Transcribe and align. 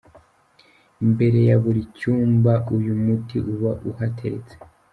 Imbere 1.05 1.39
ya 1.47 1.57
buri 1.63 1.81
cyumba, 1.97 2.53
uyu 2.77 2.91
muti 3.03 3.37
uba 3.53 3.71
uhateretse. 3.89 4.53